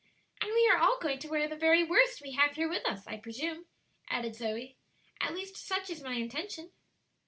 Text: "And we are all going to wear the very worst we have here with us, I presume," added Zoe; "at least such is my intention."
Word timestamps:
"And 0.41 0.49
we 0.51 0.67
are 0.67 0.79
all 0.79 0.97
going 0.97 1.19
to 1.19 1.27
wear 1.27 1.47
the 1.47 1.55
very 1.55 1.83
worst 1.83 2.23
we 2.23 2.31
have 2.31 2.55
here 2.55 2.67
with 2.67 2.83
us, 2.87 3.05
I 3.05 3.17
presume," 3.17 3.67
added 4.09 4.35
Zoe; 4.35 4.75
"at 5.19 5.35
least 5.35 5.57
such 5.57 5.91
is 5.91 6.01
my 6.01 6.13
intention." 6.15 6.71